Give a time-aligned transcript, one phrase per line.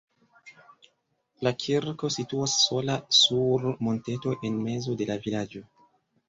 [1.47, 5.65] La kirko situas sola sur monteto en mezo de la vilaĝo.